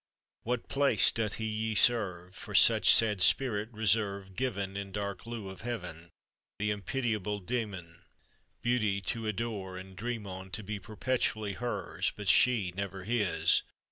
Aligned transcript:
"What 0.41 0.67
place 0.67 1.11
doth 1.11 1.35
He 1.35 1.45
ye 1.45 1.75
serve 1.75 2.33
For 2.33 2.55
such 2.55 2.91
sad 2.91 3.21
spirit 3.21 3.71
reserve, 3.71 4.35
Given, 4.35 4.75
In 4.75 4.91
dark 4.91 5.27
lieu 5.27 5.47
of 5.49 5.61
Heaven, 5.61 6.09
"The 6.57 6.71
impitiable 6.71 7.39
Dæmon, 7.39 8.01
Beauty, 8.63 8.99
to 9.01 9.27
adore 9.27 9.77
and 9.77 9.95
dream 9.95 10.25
on, 10.25 10.49
To 10.53 10.63
be 10.63 10.79
Perpetually 10.79 11.53
"Hers, 11.53 12.11
but 12.15 12.29
she 12.29 12.71
never 12.75 13.03
his? 13.03 13.61